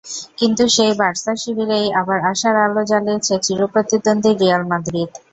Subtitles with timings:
[0.37, 5.11] কিন্তু সেই বার্সা শিবিরেই আবার আশার আলো জ্বালিয়েছে চিরপ্রতিদ্বন্দ্বী রিয়াল মাদ্রিদ।